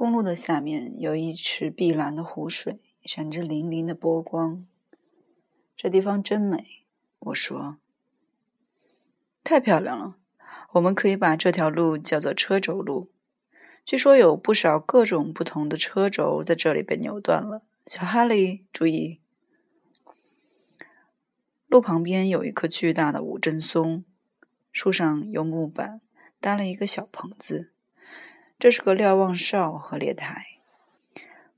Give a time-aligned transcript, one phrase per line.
[0.00, 4.66] 公路的下面有一池碧蓝的湖水，闪着粼粼的波光。
[5.76, 6.86] 这地方真美，
[7.18, 7.76] 我说。
[9.44, 10.16] 太漂亮了，
[10.72, 13.10] 我们可以把这条路叫做车轴路。
[13.84, 17.60] 据说有不少各种不同的车轴在这里被扭断了。
[17.86, 19.20] 小哈利，注意！
[21.66, 24.06] 路旁边有一棵巨大的五针松，
[24.72, 26.00] 树上有木板
[26.40, 27.74] 搭了一个小棚子，
[28.60, 30.44] 这是个瞭望哨和猎台。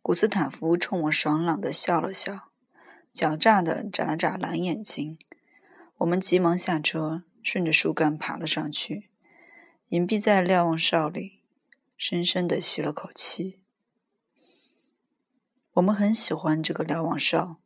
[0.03, 2.51] 古斯塔夫冲我爽朗的笑了笑。
[3.13, 5.19] 狡诈的眨了眨蓝眼睛，
[5.97, 9.11] 我们急忙下车，顺着树干爬了上去，
[9.89, 11.41] 隐蔽在瞭望哨里，
[11.97, 13.61] 深深的吸了口气。
[15.73, 17.57] 我们很喜欢这个瞭望哨，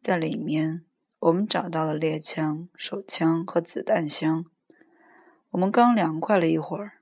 [0.00, 0.84] 在里面
[1.18, 4.46] 我们找到了猎枪、手枪和子弹箱。
[5.50, 6.99] 我们刚凉快了一会儿，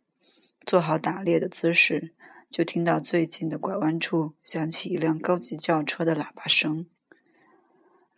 [0.69, 2.15] 做好打猎的姿势，
[2.51, 6.85] 就听到最近的拐弯处响起一辆高级轿车的喇叭声。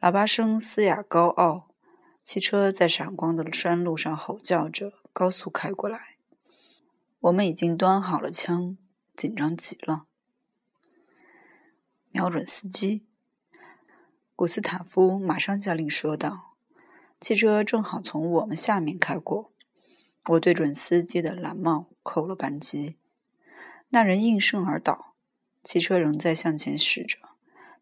[0.00, 1.68] 喇叭声嘶哑高傲，
[2.24, 6.16] 汽车在闪光的山路上吼叫着，高速开过来。
[7.20, 8.76] 我们已经端好了枪，
[9.14, 10.06] 紧张极了。
[12.10, 13.06] 瞄准司机，
[14.34, 16.56] 古斯塔夫马上下令说道
[17.20, 19.52] ：“汽车正好从我们下面开过。”
[20.26, 22.96] 我对准司机的蓝帽，扣了扳机。
[23.88, 25.14] 那人应声而倒，
[25.64, 27.18] 汽车仍在向前驶着。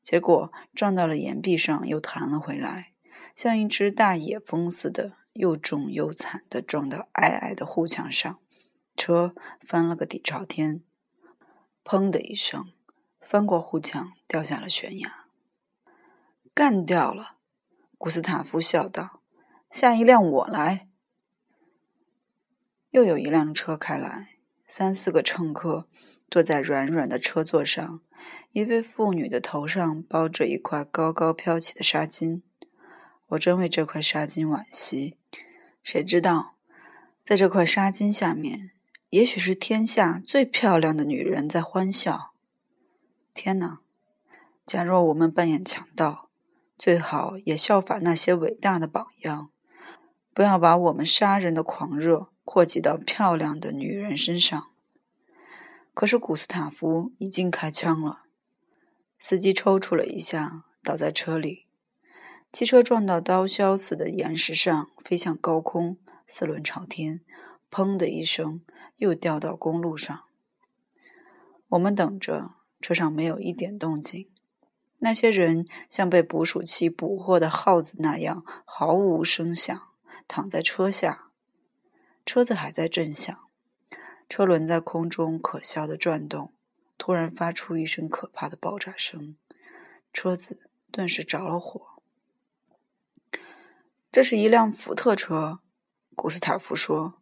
[0.02, 2.92] 结果撞到了岩壁上，又弹了回来，
[3.34, 8.38] 像一只大野蜂似的，又重又惨的撞到矮矮的护墙上，
[8.96, 10.82] 车翻了个底朝天，
[11.84, 12.72] 砰的一声，
[13.20, 15.26] 翻过护墙，掉下了悬崖。
[16.54, 17.36] 干掉了，
[17.98, 19.20] 古斯塔夫笑道
[19.70, 20.87] ：“下一辆我来。”
[22.98, 24.30] 又有一辆车开来，
[24.66, 25.86] 三四个乘客
[26.28, 28.00] 坐在软软的车座上。
[28.50, 32.42] 一位妇女的头上包着一块高高飘起的纱巾，
[33.28, 35.16] 我真为这块纱巾惋惜。
[35.84, 36.56] 谁知道，
[37.22, 38.72] 在这块纱巾下面，
[39.10, 42.32] 也许是天下最漂亮的女人在欢笑。
[43.32, 43.78] 天哪！
[44.66, 46.30] 假若我们扮演强盗，
[46.76, 49.50] 最好也效法那些伟大的榜样，
[50.34, 54.70] 不要把我们杀人的狂热扩及到漂亮的女人身上。
[55.92, 58.22] 可是古斯塔夫已经开枪了，
[59.18, 61.66] 司机抽搐了一下，倒在车里。
[62.50, 67.20] 汽车撞到刀削似的岩石上，飞向高空，四轮朝天，
[67.70, 68.62] 砰的一声，
[68.96, 70.18] 又掉到公路上。
[71.68, 74.30] 我们等着，车上没有一点动静。
[75.00, 79.78] 那些人像被捕鼠器捕获的耗子那样，毫无声响，
[80.26, 81.27] 躺在车下。
[82.28, 83.34] 车子还在震响。
[84.28, 86.52] 车轮在空中可笑的转动，
[86.98, 89.34] 突然发出一声可怕的爆炸声，
[90.12, 92.02] 车子顿时着了火。
[94.12, 95.60] 这是一辆福特车，
[96.14, 97.14] 古斯塔夫说：“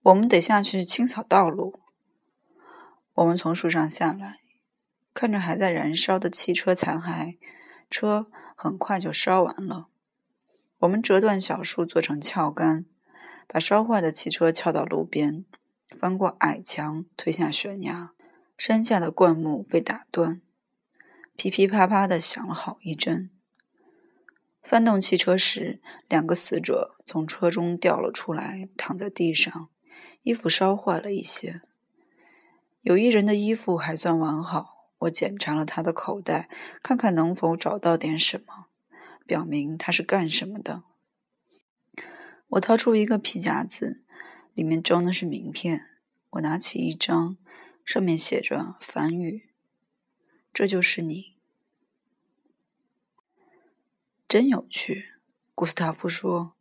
[0.00, 1.80] 我们得下去清扫道路。”
[3.12, 4.40] 我们从树上下来，
[5.12, 7.36] 看着还在燃烧的汽车残骸，
[7.90, 9.88] 车很快就烧完了。
[10.78, 12.86] 我们折断小树做成撬杆，
[13.46, 15.44] 把烧坏的汽车撬到路边。
[16.00, 18.12] 翻过矮墙，推下悬崖，
[18.56, 20.40] 山下的灌木被打断，
[21.36, 23.30] 噼噼啪啪的响了好一阵。
[24.62, 29.68] 翻动汽车时，两个死者从车中掉了出来，躺在地上，
[30.22, 31.60] 衣服烧坏了一些。
[32.80, 36.48] 有一人的衣服还算完好，我检查了他的口袋，
[36.82, 38.66] 看看能否找到点什么，
[39.26, 40.84] 表明他是干什么的。
[42.52, 44.02] 我掏出一个皮夹子。
[44.54, 45.80] 里面装的是名片，
[46.32, 47.38] 我拿起一张，
[47.86, 49.48] 上面写着梵语
[50.52, 51.36] ：“这就是你。”
[54.28, 55.14] 真有趣，
[55.54, 56.52] 古斯塔夫说。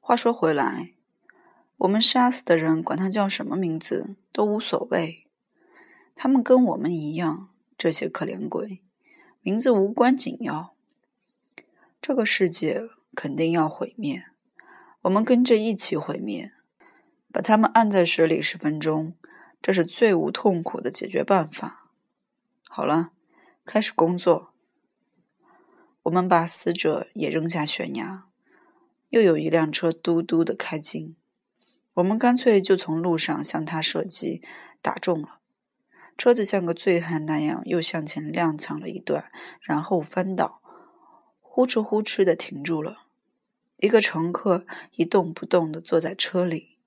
[0.00, 0.94] 话说回来，
[1.76, 5.26] 我们杀死的人，管他叫什么名字都无所谓。
[6.14, 8.80] 他们跟我们一样，这些可怜鬼，
[9.42, 10.74] 名字无关紧要。
[12.00, 14.24] 这个世界肯定要毁灭，
[15.04, 16.52] 我们跟着一起毁灭。
[17.32, 19.14] 把他们按在水里十分钟，
[19.60, 21.90] 这是最无痛苦的解决办法。
[22.68, 23.10] 好了，
[23.64, 24.54] 开始工作。
[26.04, 28.26] 我们把死者也扔下悬崖。
[29.08, 31.16] 又有一辆车嘟嘟的开进，
[31.94, 34.40] 我们干脆就从路上向他射击，
[34.80, 35.40] 打中了。
[36.16, 39.24] 车子像个醉汉那样又向前踉跄了一段，
[39.60, 40.62] 然后翻倒，
[41.40, 43.03] 呼哧呼哧的停住了。
[43.76, 46.78] 一个乘客一动不动的坐在车里。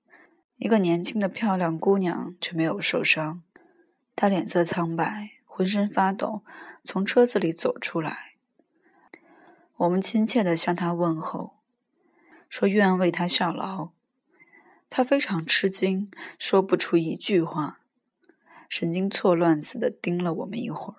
[0.56, 3.42] 一个年轻的漂亮姑娘却没有受伤，
[4.16, 6.42] 她脸色苍白，浑身发抖，
[6.82, 8.34] 从车子里走出来。
[9.76, 11.58] 我们亲切地向他问候，
[12.48, 13.90] 说愿为他效劳。
[14.90, 17.80] 他非常吃惊，说不出一句话，
[18.68, 20.96] 神经错乱似的盯了我们一会儿。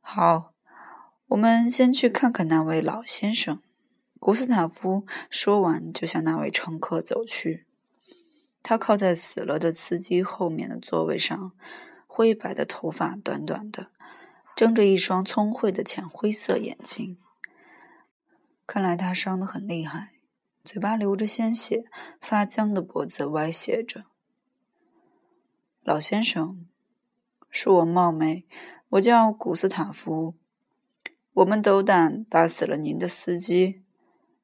[0.00, 0.51] 好，
[1.32, 3.62] 我们先去看看那位老先生。
[4.20, 7.66] 古斯塔夫说完，就向那位乘客走去。
[8.62, 11.52] 他靠在死了的司机后面的座位上，
[12.06, 13.90] 灰白的头发短短的。
[14.54, 17.16] 睁着一双聪慧的浅灰色眼睛，
[18.66, 20.12] 看来他伤得很厉害，
[20.62, 21.84] 嘴巴流着鲜血，
[22.20, 24.04] 发僵的脖子歪斜着。
[25.82, 26.66] 老先生，
[27.50, 28.44] 恕我冒昧，
[28.90, 30.34] 我叫古斯塔夫。
[31.34, 33.82] 我们斗胆打死了您的司机，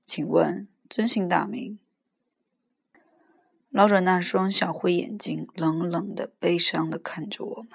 [0.05, 1.79] 请问尊姓大名？
[3.69, 7.73] 老者那双小灰眼睛冷冷的、悲伤的看着我们。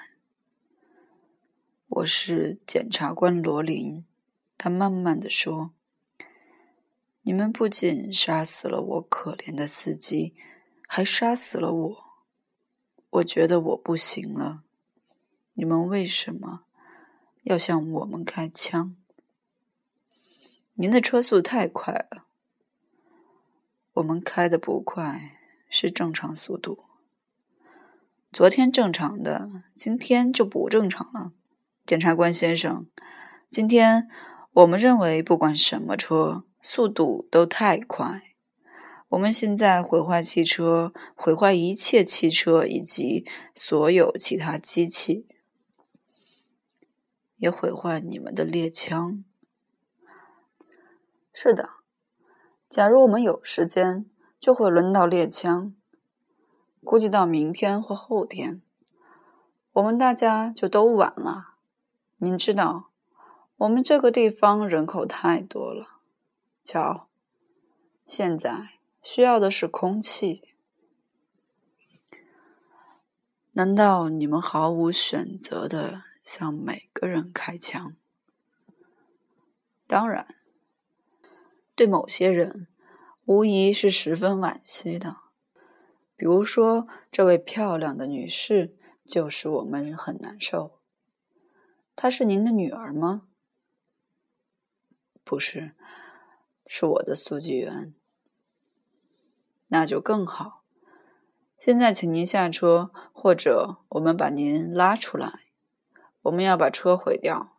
[1.88, 4.04] 我是检察官罗琳，
[4.58, 5.76] 他慢慢的说
[7.22, 10.34] ：“你们不仅杀死了我可怜的司机，
[10.88, 12.04] 还杀死了我。
[13.12, 14.64] 我觉得我不行了。
[15.54, 16.64] 你们为什么
[17.44, 18.96] 要向我们开枪？
[20.76, 22.26] 您的车速太快了。
[23.94, 25.34] 我们开的不快，
[25.70, 26.86] 是正常速度。
[28.32, 31.34] 昨天正常的，今天就不正常了。”
[31.86, 32.88] 检察官先生，
[33.50, 34.10] 今天
[34.54, 38.34] 我们认为，不管什么车，速度都太快。
[39.10, 45.28] 我们现在毁坏汽车，毁坏一切汽车以及所有其他机器，
[47.38, 49.24] 也毁坏你们的猎枪。
[51.34, 51.68] 是的，
[52.70, 54.06] 假如我们有时间，
[54.40, 55.76] 就会轮到猎枪。
[56.84, 58.62] 估计到明天或后天，
[59.72, 61.56] 我们大家就都完了。
[62.18, 62.92] 您知道，
[63.58, 66.02] 我们这个地方人口太多了。
[66.64, 67.08] 瞧，
[68.06, 70.44] 现在需要的是空气。
[73.54, 77.96] 难道你们毫无选择的向每个人开枪？
[79.88, 80.36] 当然，
[81.76, 82.68] 对某些人，
[83.26, 85.18] 无疑是十分惋惜的。
[86.16, 90.80] 比如说，这位漂亮的女士，就使我们很难受。
[91.96, 93.28] 她是您的女儿吗？
[95.24, 95.74] 不是，
[96.68, 97.94] 是我的速记员。
[99.68, 100.64] 那就更好。
[101.58, 105.46] 现在，请您下车，或者我们把您拉出来。
[106.24, 107.58] 我们要把车毁掉。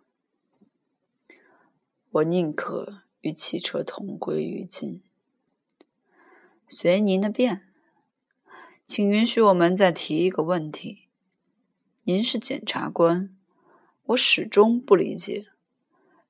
[2.11, 5.03] 我宁可与汽车同归于尽。
[6.69, 7.63] 随您的便。
[8.87, 11.09] 请允许我们再提一个问题：
[12.03, 13.35] 您是检察官。
[14.09, 15.47] 我始终不理解，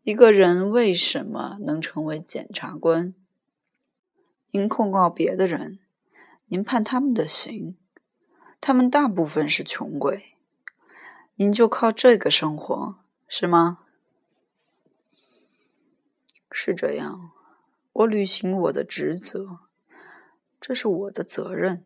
[0.05, 3.13] 一个人为什么能成为检察官。
[4.53, 5.81] 您控告别的人，
[6.47, 7.77] 您判他们的刑，
[8.61, 10.37] 他们大部分是穷鬼，
[11.35, 13.81] 您就靠这个生活，是吗？
[16.57, 17.33] 是这样，
[17.93, 19.59] 我履行我的职责，
[20.61, 21.85] 这是我的责任。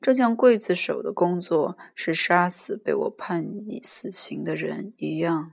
[0.00, 5.52] 这像刽子手的工作是杀死被我判以死刑的人一样。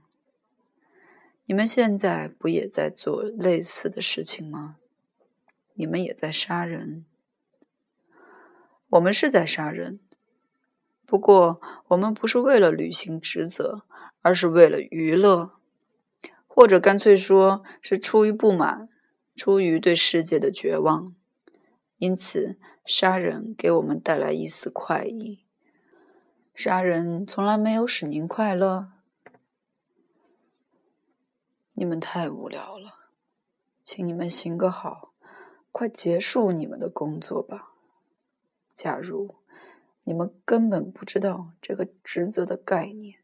[1.45, 4.77] 你们现在不也在做类似的事情吗？
[5.74, 7.03] 你们也在杀人。
[8.89, 10.00] 我们是在杀人，
[11.07, 13.81] 不过我们不是为了履行职责，
[14.21, 15.56] 而是为了娱乐，
[16.57, 18.89] 或者干脆说是出于不满，
[19.35, 21.13] 出于对世界的绝望。
[21.97, 25.45] 因此，杀人给我们带来一丝快意。
[26.55, 28.89] 杀人从来没有使您快乐。
[31.73, 33.11] 你们太无聊了，
[33.83, 35.13] 请你们行个好，
[35.71, 37.73] 快结束你们的工作吧。
[38.73, 39.35] 假如
[40.05, 43.19] 你们根本不知道这个职责的概念。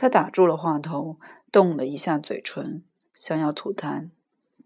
[0.00, 1.18] 他打住了话头，
[1.52, 4.08] 动了一下嘴唇，想要吐痰。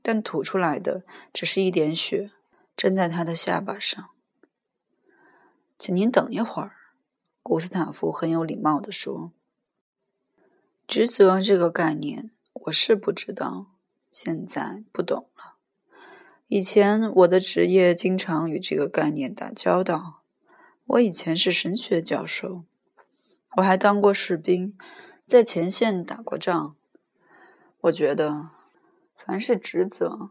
[0.00, 2.30] 但吐出来的只是一点血，
[2.76, 4.10] 粘在他的下巴上。
[5.76, 6.76] 请您等一会儿，
[7.42, 9.32] 古斯塔夫很有礼貌地说
[10.86, 13.72] ：“职责这个概念，我是不知道，
[14.12, 15.56] 现在不懂了。
[16.46, 20.20] 以前我的职业经常与这个概念打交道。
[20.86, 22.62] 我以前是神学教授，
[23.56, 24.76] 我还当过士兵，
[25.26, 26.76] 在前线打过仗。
[27.80, 28.50] 我觉得。”
[29.16, 30.30] 凡是职责，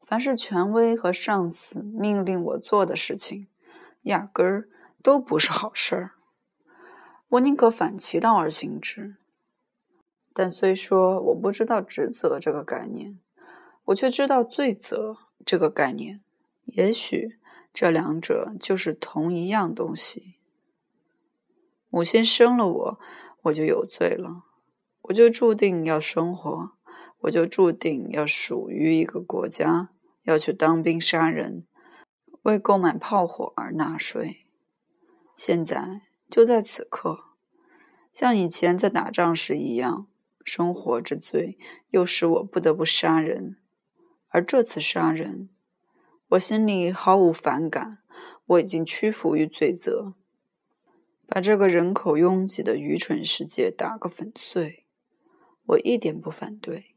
[0.00, 3.46] 凡是权威和上司命令我做的事情，
[4.02, 4.68] 压根儿
[5.02, 6.12] 都不是好事儿。
[7.28, 9.16] 我宁可反其道而行之。
[10.32, 13.20] 但虽说我不知道职责这个概念，
[13.84, 16.22] 我却知道罪责这个概念。
[16.64, 17.38] 也许
[17.72, 20.36] 这两者就是同一样东西。
[21.90, 23.00] 母亲生了我，
[23.42, 24.44] 我就有罪了，
[25.02, 26.72] 我就注定要生活，
[27.20, 29.90] 我就注定要属于一个国家，
[30.22, 31.66] 要去当兵杀人，
[32.42, 34.46] 为购买炮火而纳税。
[35.36, 37.18] 现在就在此刻，
[38.12, 40.06] 像以前在打仗时一样，
[40.44, 41.58] 生活之罪
[41.90, 43.56] 又使我不得不杀人，
[44.28, 45.48] 而这次杀人，
[46.28, 47.98] 我心里毫无反感，
[48.46, 50.14] 我已经屈服于罪责。
[51.34, 54.84] 把这个人口拥挤的愚蠢世界打个粉碎，
[55.64, 56.94] 我一点不反对。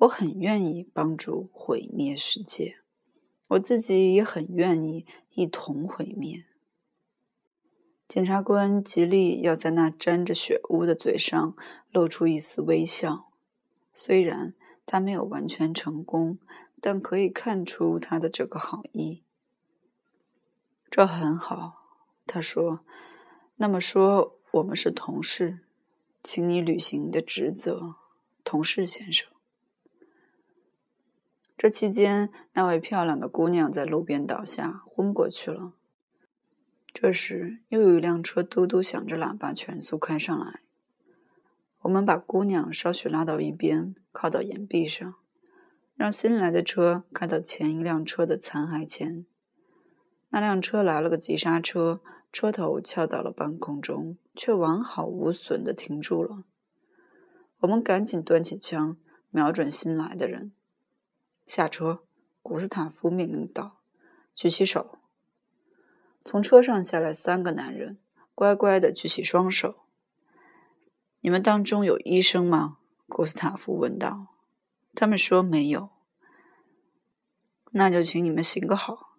[0.00, 2.80] 我很愿意帮助毁灭世界，
[3.48, 6.44] 我自己也很愿意一同毁灭。
[8.06, 11.56] 检察官极力要在那沾着血污的嘴上
[11.90, 13.30] 露出一丝微笑，
[13.94, 14.52] 虽然
[14.84, 16.38] 他没有完全成功，
[16.82, 19.22] 但可以看出他的这个好意。
[20.90, 21.86] 这很好，
[22.26, 22.84] 他说。
[23.62, 25.60] 那么说，我们是同事，
[26.20, 27.94] 请你履行你的职责，
[28.42, 29.30] 同事先生。
[31.56, 35.74] 这期间，那位漂亮的姑娘在路边倒下，昏过去了。
[36.92, 40.62] 这时，又有一辆车嘟嘟响着喇叭，全速开上来。
[41.82, 45.14] 我们把姑娘稍许拉到一边，靠到岩壁上，
[45.94, 49.24] 让新来的车开到前一辆车的残骸前。
[50.30, 52.00] 那辆车来了个急刹车。
[52.32, 56.44] 车头翘到了半空中，却完好无损的停住了。
[57.58, 58.96] 我们赶紧端起枪，
[59.30, 60.52] 瞄准新来的人。
[61.46, 62.02] 下车，
[62.42, 63.80] 古斯塔夫命令道
[64.34, 64.98] ：“举起手。”
[66.24, 67.98] 从车上下来三个男人，
[68.34, 69.82] 乖乖的举起双手。
[71.20, 74.28] “你们当中有医生吗？”古斯塔夫问道。
[74.94, 75.90] 他们说没有。
[77.72, 79.11] 那就请你们行个好。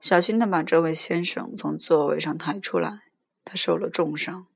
[0.00, 3.00] 小心地把这位先生从座位上抬出来，
[3.44, 4.46] 他受了重伤。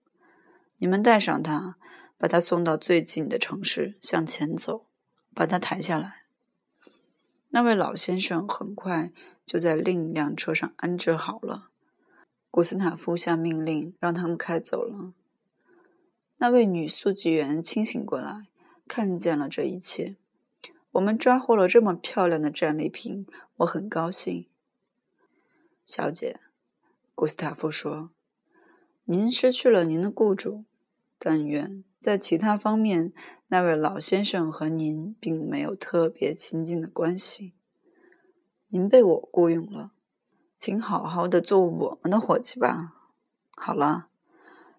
[0.78, 1.76] 你们带上他，
[2.16, 4.86] 把他送到最近的城市，向前走，
[5.34, 6.24] 把他抬下来。
[7.48, 9.12] 那位老先生很快
[9.44, 11.70] 就在另一辆车上安置好了。
[12.50, 15.12] 古斯塔夫下命令，让他们开走了。
[16.36, 18.48] 那位女速记员清醒过来，
[18.86, 20.16] 看见了这一切。
[20.92, 24.46] 我们抓获了这么漂亮的战利品，我很高兴。
[25.90, 26.38] 小姐，
[27.16, 28.10] 古斯塔夫说
[29.06, 30.64] ：“您失去了您的雇主，
[31.18, 33.12] 但愿在其他方面，
[33.48, 37.54] 那位老先生和您并没有特别亲近的关系。
[38.68, 39.90] 您被我雇佣了，
[40.56, 42.94] 请好好的做我们的伙计吧。
[43.56, 44.10] 好了，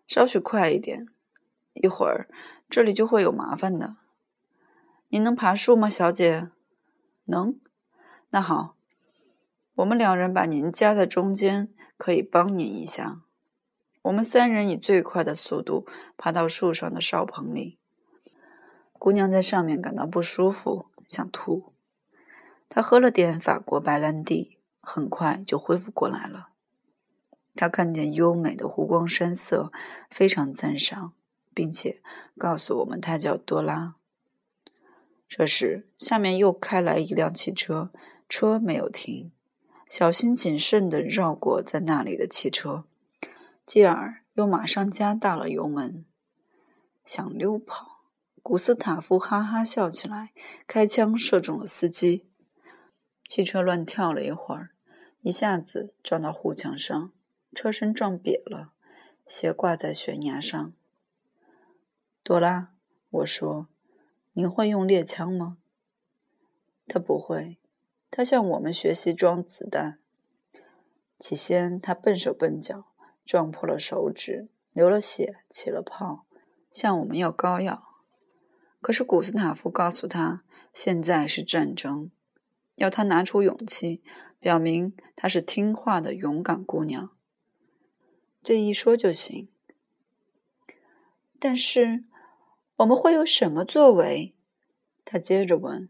[0.07, 1.09] 稍许快一点，
[1.73, 2.29] 一会儿
[2.69, 3.97] 这里就会有麻烦的。
[5.09, 6.51] 您能爬树吗，小姐？
[7.25, 7.59] 能。
[8.29, 8.77] 那好。”
[9.81, 13.21] 我们两人把您夹在中间，可以帮您一下。
[14.03, 17.79] 我们三人以最快的速度爬到树上的哨棚里。
[18.93, 21.73] 姑娘在上面感到不舒服，想吐。
[22.69, 26.49] 她喝了点法国白兰地，很快就恢复过来了。
[27.55, 29.71] 她看见优美的湖光山色，
[30.11, 31.13] 非常赞赏，
[31.55, 32.03] 并且
[32.37, 33.95] 告诉我们她叫多拉。
[35.27, 37.91] 这时，下面又开来一辆汽车，
[38.29, 39.31] 车没有停。
[39.91, 42.85] 小心谨慎地绕过在那里的汽车，
[43.65, 46.05] 继而又马上加大了油门，
[47.03, 47.99] 想溜跑。
[48.41, 50.31] 古斯塔夫哈哈笑起来，
[50.65, 52.25] 开枪射中了司机。
[53.27, 54.69] 汽车乱跳了一会儿，
[55.19, 57.11] 一下子撞到护墙上，
[57.53, 58.71] 车身撞瘪了，
[59.27, 60.71] 斜挂在悬崖上。
[62.23, 62.71] 多拉，
[63.09, 63.67] 我说
[64.31, 65.57] ：“您会用猎枪吗？”
[66.87, 67.57] 他不会。
[68.11, 69.97] 他向我们学习装子弹。
[71.17, 72.91] 起先，他笨手笨脚，
[73.25, 76.25] 撞破了手指，流了血，起了泡，
[76.69, 77.87] 向我们要膏药。
[78.81, 82.11] 可是古斯塔夫告诉他，现在是战争，
[82.75, 84.03] 要他拿出勇气，
[84.39, 87.11] 表明她是听话的勇敢姑娘。
[88.43, 89.47] 这一说就行。
[91.39, 92.03] 但是
[92.77, 94.35] 我们会有什么作为？
[95.05, 95.87] 他接着问。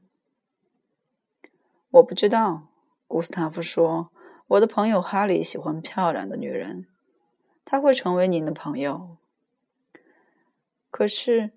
[1.91, 2.67] 我不知道，
[3.05, 4.12] 古斯塔夫说
[4.48, 6.88] ：“我的朋友哈里喜欢漂亮的女人，
[7.65, 9.17] 他会成为您的朋友。
[10.89, 11.51] 可是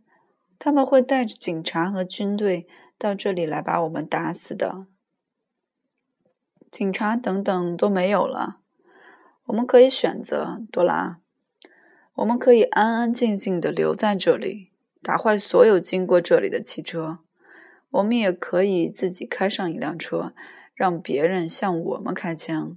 [0.58, 2.66] 他们会带着警察和军队
[2.98, 4.86] 到这里来把我们打死的。
[6.70, 8.58] 警察等等都没有了，
[9.44, 11.20] 我们可以选择，多拉。
[12.14, 17.18] 我们可以安安静静的留在这里，打坏所有经过这里的汽车。
[17.94, 20.34] 我们也可以自己开上一辆车，
[20.74, 22.76] 让别人向我们开枪。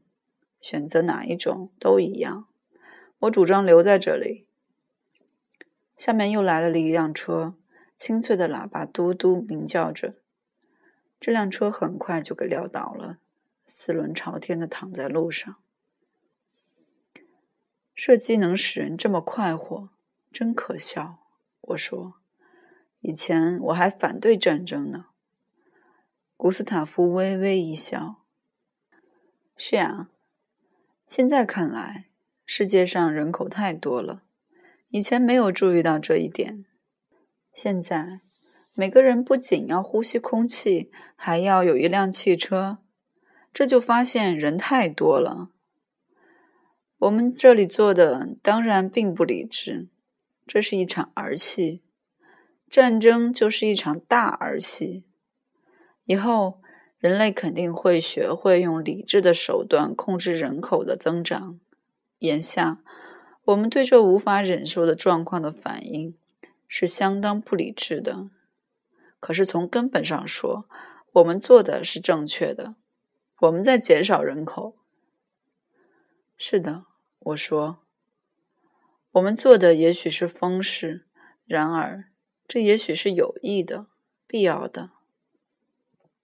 [0.62, 2.48] 选择哪一种都一样。
[3.20, 4.46] 我主张留在这里。
[5.96, 7.56] 下面又来了一辆车，
[7.96, 10.18] 清脆的喇叭嘟嘟鸣叫着。
[11.20, 13.18] 这辆车很快就给撂倒了，
[13.66, 15.56] 四轮朝天的躺在路上。
[17.96, 19.90] 射击能使人这么快活，
[20.32, 21.18] 真可笑。
[21.62, 22.17] 我说，
[23.00, 25.08] 以前我还反对战争呢。
[26.36, 28.24] 古斯塔夫微微一笑。
[29.56, 30.10] 是呀，
[31.08, 32.06] 现在看来，
[32.46, 34.24] 世界上人口太多了，
[34.90, 36.66] 以前没有注意到这一点。
[37.52, 38.22] 现在，
[38.74, 42.78] 每个人不仅要呼吸空气，还要有一辆汽车，
[43.52, 45.50] 这就发现人太多了。
[47.00, 49.88] 我们这里做的当然并不理智，
[50.46, 51.82] 这是一场儿戏，
[52.70, 55.06] 战争就是一场大儿戏。
[56.06, 56.62] 以后
[57.00, 61.60] 人类肯定会学会用理智的手段控制人口的增长。
[62.20, 62.82] 眼下，
[63.46, 66.18] 我们对这无法忍受的状况的反应
[66.68, 68.30] 是相当不理智的。
[69.20, 70.68] 可是从根本上说，
[71.14, 72.76] 我们做的是正确的。
[73.42, 74.78] 我们在减少人口。
[76.36, 76.86] 是的，
[77.20, 77.80] 我说，
[79.12, 81.06] 我们做的也许是疯事，
[81.46, 82.06] 然而
[82.48, 83.88] 这也许是有益的、
[84.26, 84.92] 必要的。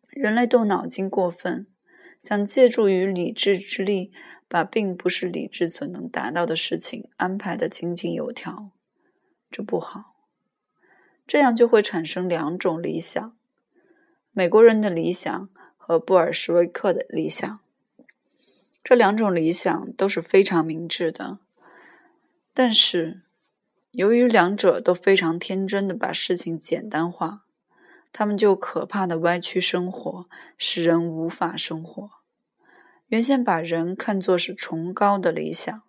[0.10, 1.68] 人类动脑筋过分，
[2.22, 4.12] 想借助于理智之力，
[4.48, 8.70] 把并不是理智所能达到的事情安排的井井有条，
[9.52, 10.14] 这不好。
[11.26, 13.36] 这样就会产生两种理想：
[14.32, 17.60] 美国人的理想和布尔什维克的理想。
[18.84, 21.40] 这两种理想都是非常明智的，
[22.54, 23.23] 但是
[23.94, 27.44] 由于两者都非常天真的把事情简单化，
[28.12, 30.28] 他们就可怕的歪曲生活，
[30.58, 32.10] 使人无法生活。
[33.08, 35.84] 原先把人看作是崇高的理想，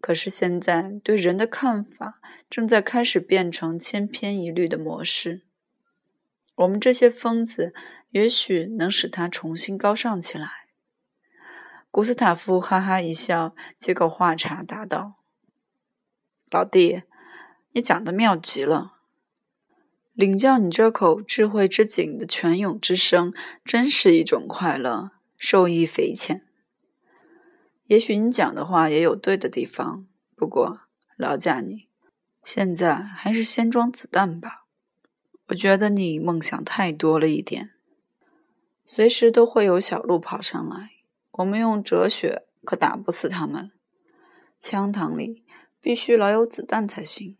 [0.00, 5.42] 可是现在对人的看法正在开始变成千篇一律的模式。
[6.56, 7.74] 我们这些疯子
[8.08, 10.48] 也许能使他重新高尚起来。
[11.90, 15.16] 古斯塔夫哈哈一笑，接过话茬答道
[16.50, 17.02] ：“老弟，
[17.72, 18.94] 你讲的妙极了。
[20.12, 23.32] 领教你这口智慧之井的泉涌之声，
[23.64, 26.44] 真是一种快乐，受益匪浅。
[27.84, 30.80] 也许你讲的话也有对的地方，不过
[31.16, 31.88] 劳驾你，
[32.44, 34.66] 现在还是先装子弹吧。
[35.46, 37.70] 我觉得你梦想太多了一点，
[38.84, 40.90] 随时都会有小鹿跑上来。”
[41.38, 43.70] 我们用哲学可打不死他们，
[44.58, 45.44] 枪膛里
[45.80, 47.37] 必须老有子弹才行。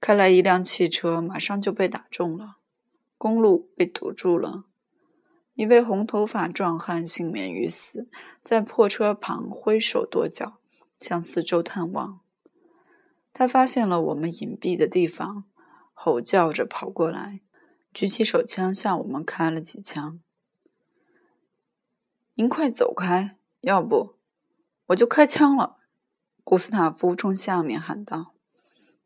[0.00, 2.56] 开来一辆汽车，马上就被打中了，
[3.18, 4.64] 公路被堵住了。
[5.54, 8.08] 一位红头发壮汉幸免于死，
[8.42, 10.58] 在破车旁挥手跺脚，
[10.98, 12.20] 向四周探望。
[13.34, 15.44] 他发现了我们隐蔽的地方，
[15.92, 17.42] 吼叫着跑过来，
[17.92, 20.18] 举起手枪向我们开了几枪。
[22.34, 24.14] 您快走开，要不
[24.86, 25.76] 我就开枪了！”
[26.42, 28.32] 古斯塔夫冲下面喊道。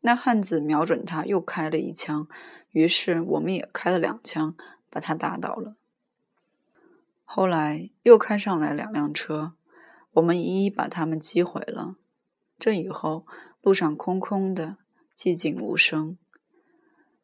[0.05, 2.27] 那汉子瞄准他，又开了一枪。
[2.69, 4.55] 于是我们也开了两枪，
[4.91, 5.77] 把他打倒了。
[7.23, 9.53] 后来又开上来两辆车，
[10.11, 11.95] 我们一一把他们击毁了。
[12.59, 13.25] 这以后，
[13.63, 14.77] 路上空空的，
[15.17, 16.19] 寂静无声。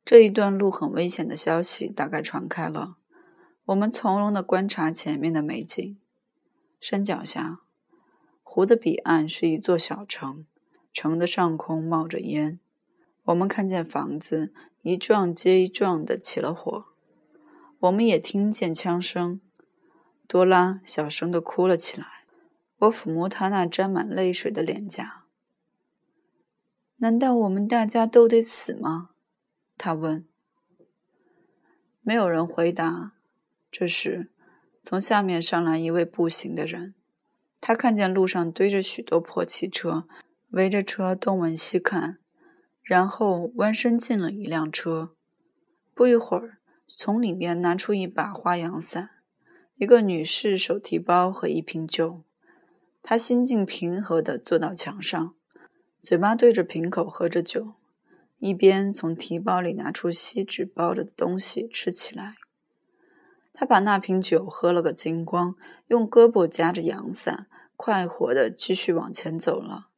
[0.04, 2.98] 这一段路很危险的消息大概传开了。
[3.66, 6.00] 我们从容的观察前面的美景。
[6.80, 7.60] 山脚下，
[8.42, 10.48] 湖的彼岸是一座小城，
[10.92, 12.60] 城的上空冒着烟。
[13.32, 16.86] 我们看见房子一幢接一幢的起了火。
[17.80, 19.40] 我们也听见枪声。
[20.28, 22.06] 多拉小声的哭了起来。
[22.80, 25.24] 我抚摸她那沾满泪水的脸颊。
[26.98, 29.12] 难道我们大家都得死吗？
[29.78, 30.26] 他问。
[32.02, 33.14] 没有人回答。
[33.72, 34.32] 这时。
[34.84, 36.96] 从下面上来一位步行的人，
[37.60, 40.08] 他看见路上堆着许多破汽车，
[40.50, 42.18] 围着车东闻西看，
[42.92, 45.16] 然后弯身进了一辆车。
[45.94, 46.58] 不一会儿，
[46.90, 49.12] 从里面拿出一把花阳伞、
[49.76, 52.26] 一个女士手提包和一瓶酒。
[53.02, 55.34] 他心境平和地坐到墙上，
[56.02, 57.76] 嘴巴对着瓶口喝着酒，
[58.40, 62.36] 一边从提包里拿出锡纸包着的东西吃起来。
[63.54, 65.56] 他把那瓶酒喝了个精光，
[65.88, 69.91] 用胳膊夹着阳伞，快活的继续往前走了。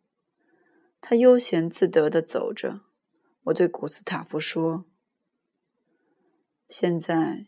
[1.06, 2.80] 他悠闲自得的走着。
[3.44, 4.86] 我对古斯塔夫说
[6.70, 7.46] ：“现在，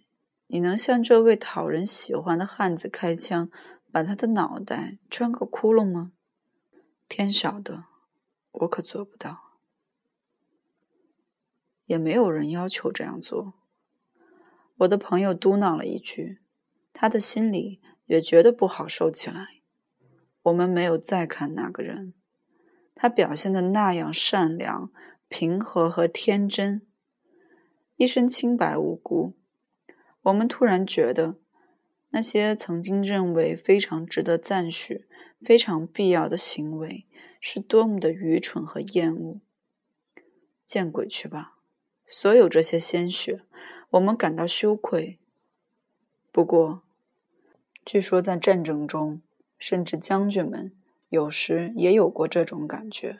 [0.47, 3.49] 你能向这位讨人喜欢的汉子开枪，
[3.93, 6.11] 把他的脑袋穿个窟窿吗？”
[7.07, 7.85] 天晓得，
[8.51, 9.53] 我可做不到。
[11.85, 13.53] 也没有人要求这样做。
[14.79, 16.41] 我的朋友嘟囔了一句，
[16.91, 19.61] 他的心里也觉得不好受起来。
[20.41, 22.13] 我们没有再看那个人，
[22.95, 24.89] 他表现的那样善良、
[25.27, 26.81] 平和和天真，
[27.97, 29.33] 一身清白无辜。
[30.21, 31.35] 我们突然觉得，
[32.09, 35.05] 那些曾经认为非常值得赞许、
[35.39, 37.05] 非常必要的行为，
[37.39, 39.41] 是多么的愚蠢和厌恶。
[40.65, 41.57] 见鬼去吧！
[42.07, 43.41] 所有这些鲜血，
[43.91, 45.19] 我们感到羞愧。
[46.31, 46.81] 不过，
[47.83, 49.21] 据说在战争中，
[49.59, 50.71] 甚至将军们
[51.09, 53.19] 有时也有过这种感觉。